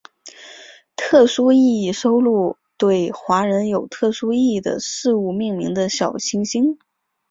[0.95, 6.79] 特殊意义收录对华人有特殊意义的事物命名的小行星。